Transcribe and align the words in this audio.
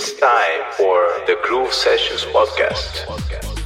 It's 0.00 0.12
time 0.12 0.62
for 0.76 1.08
the 1.26 1.36
Groove 1.42 1.72
Sessions 1.72 2.24
podcast. 2.26 3.57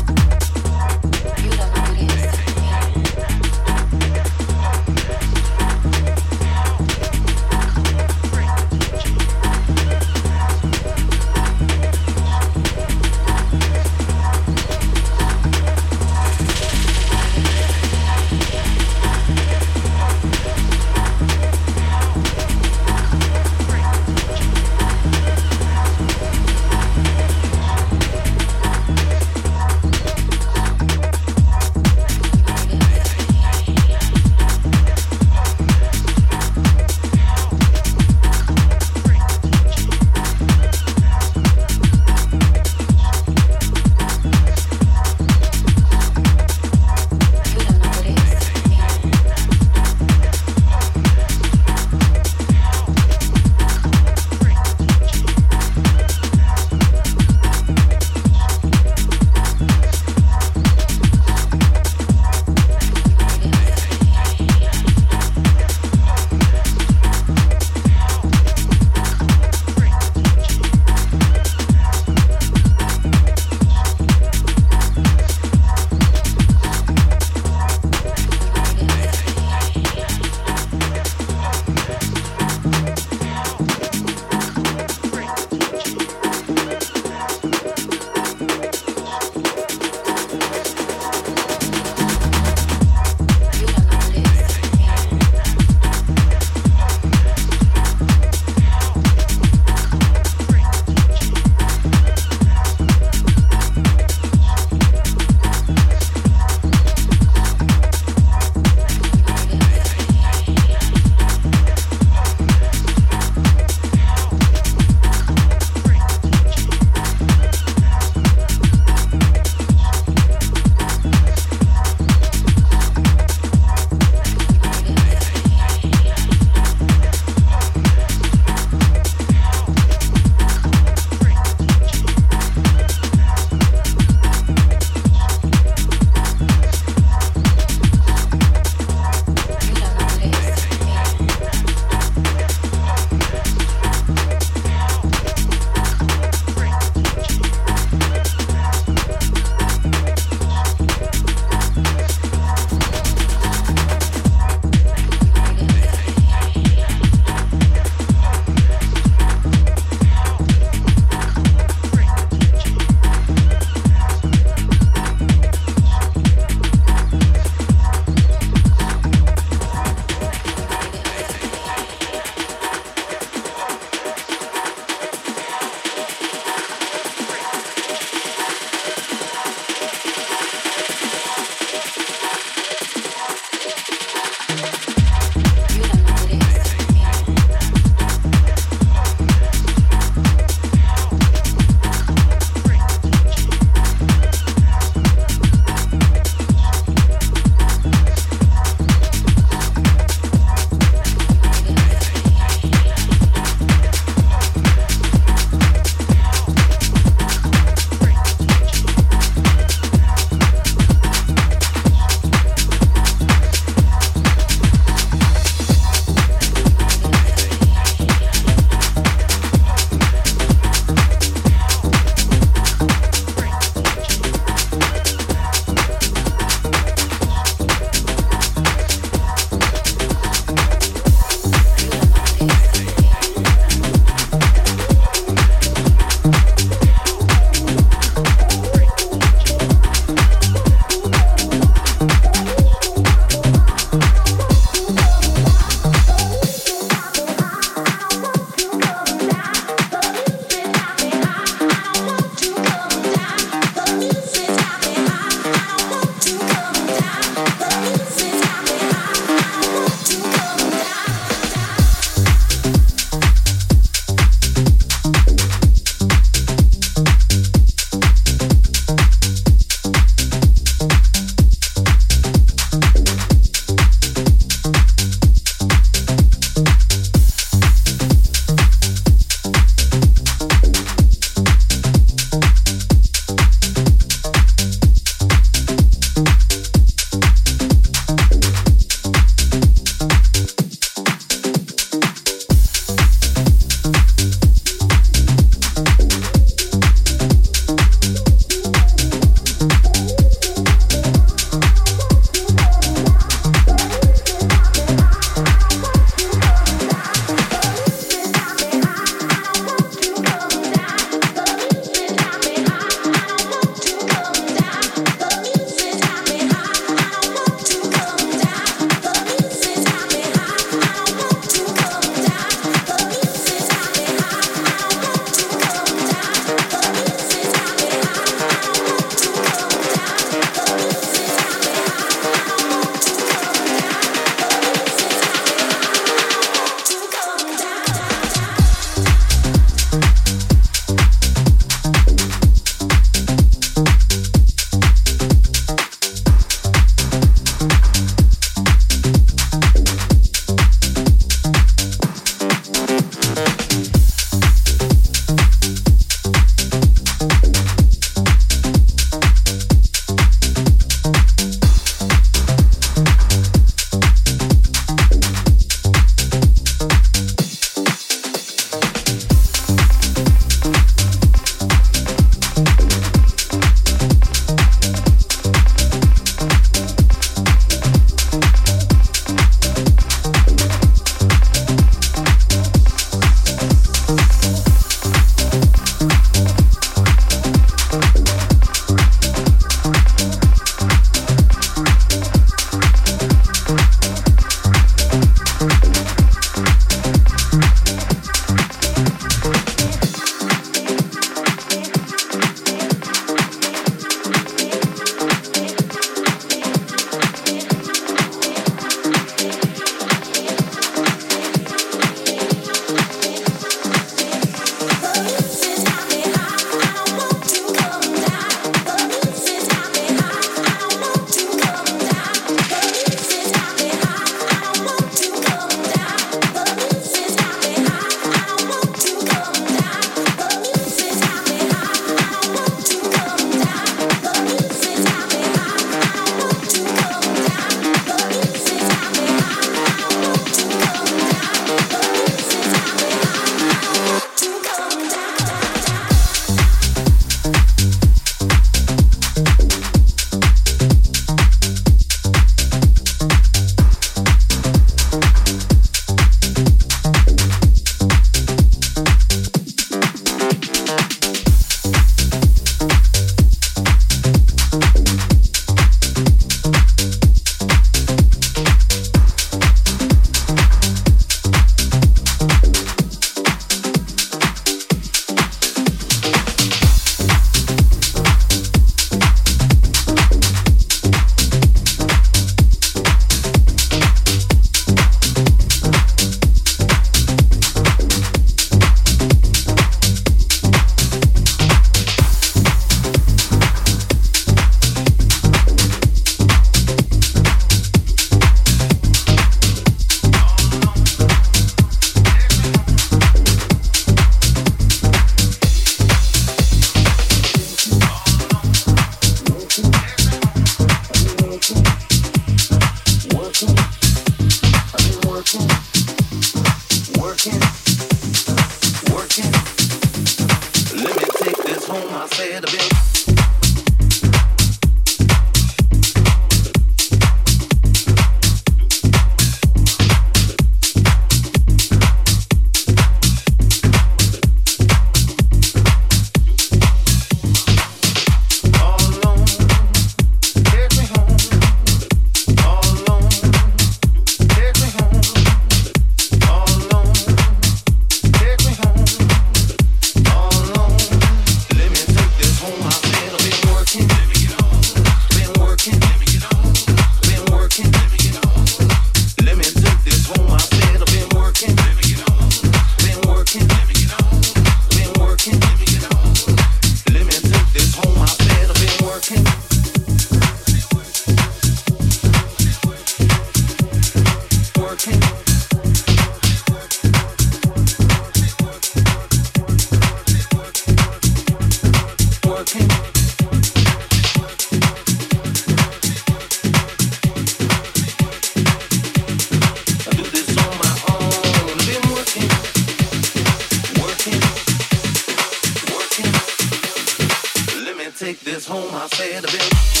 I 599.01 599.07
said 599.07 599.43
a 599.43 599.47
bit. 599.47 600.00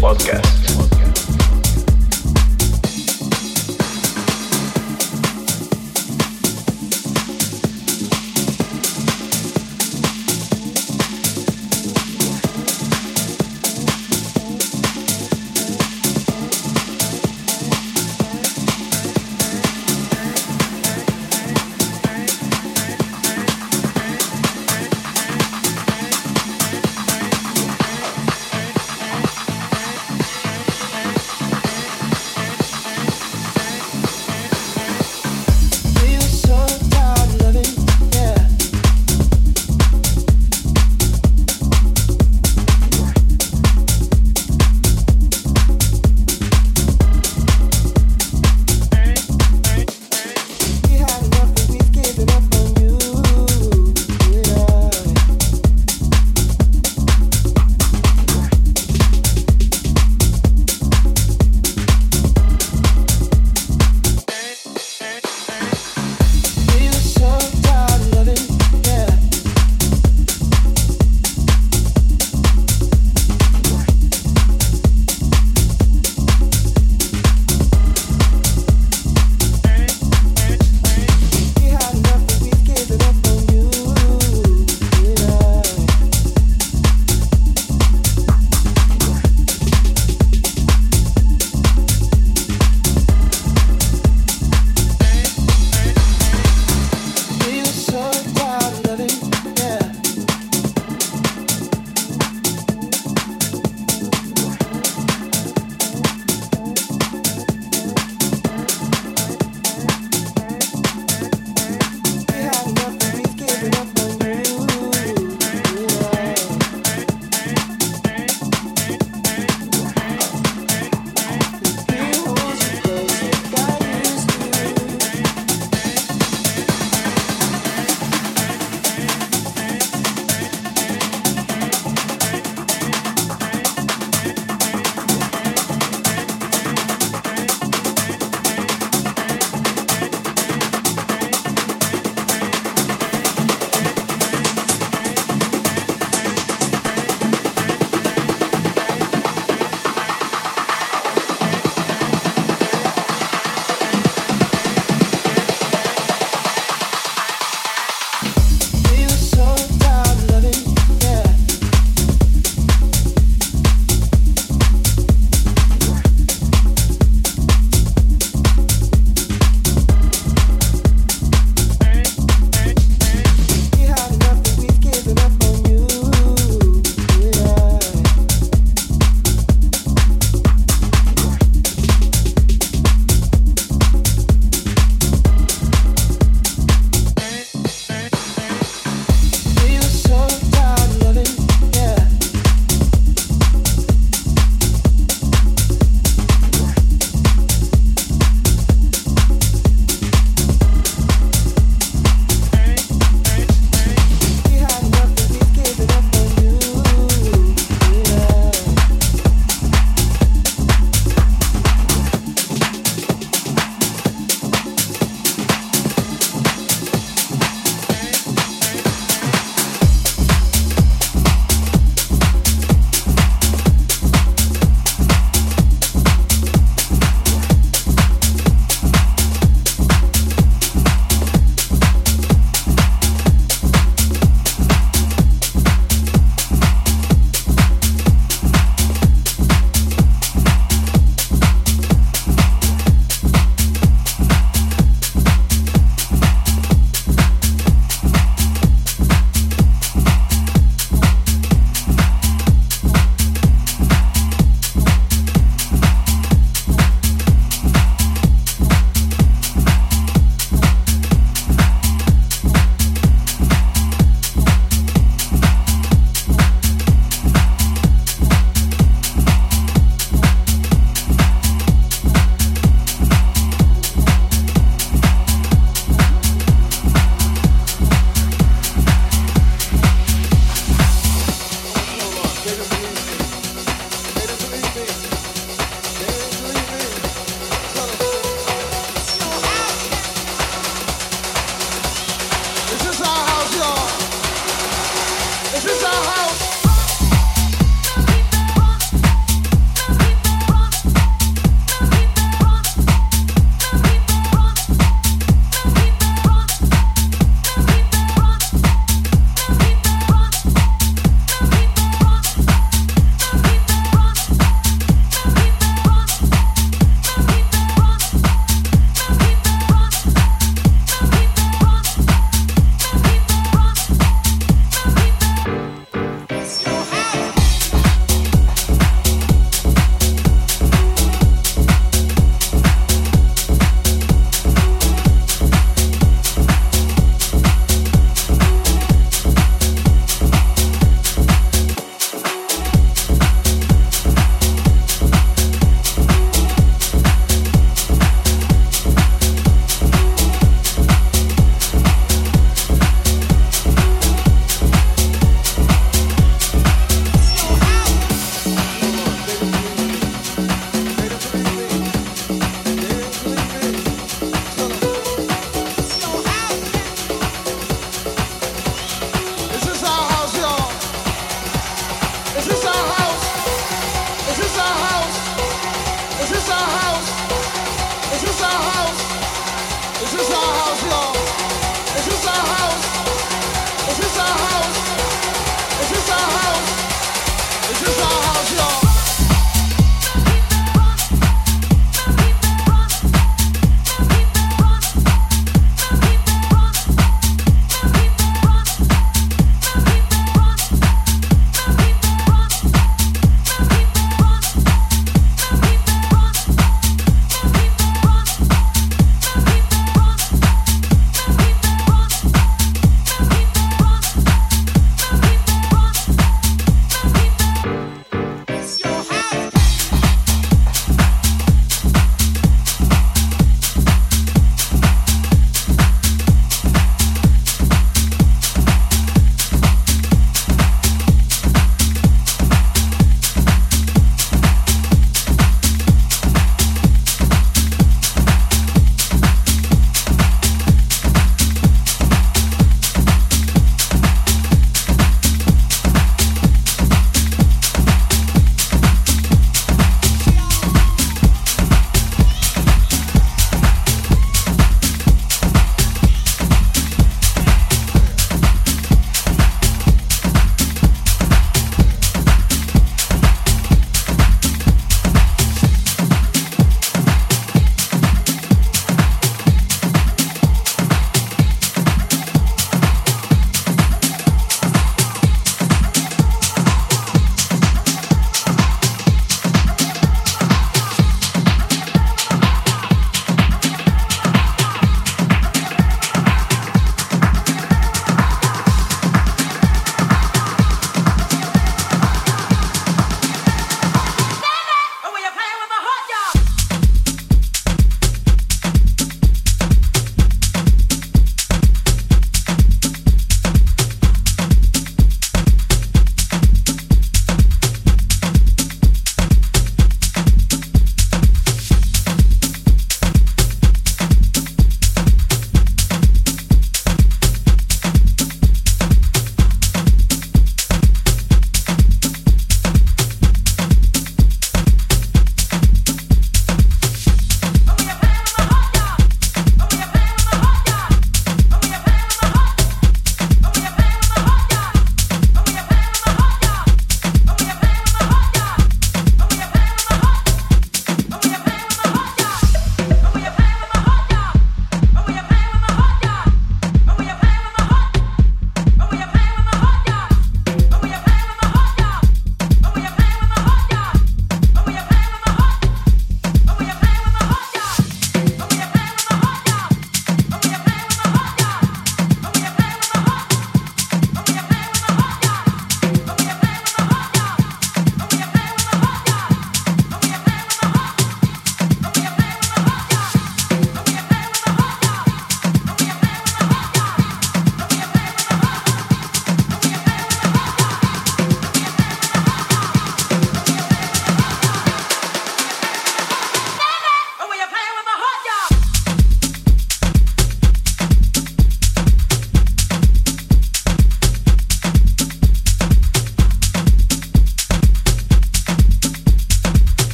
podcast. 0.00 0.69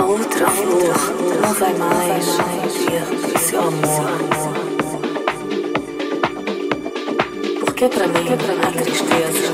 A 0.00 0.02
outra 0.02 0.48
flor 0.48 0.94
não 1.42 1.52
vai 1.52 1.74
mais 1.74 2.24
ter 3.26 3.38
seu 3.38 3.60
amor. 3.60 4.08
Porque 7.66 7.84
é 7.84 7.88
pra 7.90 8.08
mim 8.08 8.26
a 8.66 8.72
tristeza 8.72 9.52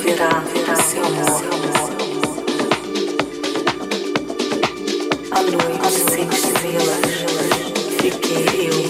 virá 0.00 0.42
seu 0.76 1.04
amor. 1.04 1.42
A 5.30 5.42
noite 5.42 5.90
sem 6.10 6.26
estrelas 6.26 7.06
fiquei 8.00 8.70
eu. 8.70 8.85